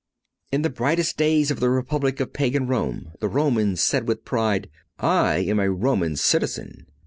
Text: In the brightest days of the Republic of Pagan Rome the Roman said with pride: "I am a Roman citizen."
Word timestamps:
In 0.51 0.63
the 0.63 0.71
brightest 0.71 1.15
days 1.15 1.51
of 1.51 1.59
the 1.59 1.69
Republic 1.69 2.19
of 2.19 2.33
Pagan 2.33 2.65
Rome 2.65 3.11
the 3.19 3.27
Roman 3.27 3.75
said 3.75 4.07
with 4.07 4.25
pride: 4.25 4.67
"I 4.97 5.37
am 5.47 5.59
a 5.59 5.69
Roman 5.69 6.15
citizen." 6.15 6.87